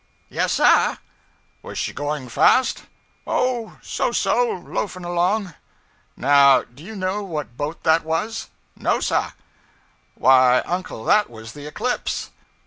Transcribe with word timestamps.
'Yes, 0.29 0.53
sah.' 0.53 0.97
'Was 1.61 1.77
she 1.77 1.93
going 1.93 2.27
fast?' 2.27 2.85
'Oh, 3.27 3.77
so 3.83 4.11
so 4.11 4.49
loafin' 4.49 5.03
along.' 5.05 5.53
'Now, 6.17 6.63
do 6.63 6.81
you 6.81 6.95
know 6.95 7.21
what 7.21 7.55
boat 7.55 7.83
that 7.83 8.03
was?' 8.03 8.49
'No, 8.75 8.99
sah.' 8.99 9.33
'Why, 10.15 10.61
uncle, 10.65 11.05
that 11.05 11.29
was 11.29 11.53
the 11.53 11.67
"Eclipse."' 11.67 12.31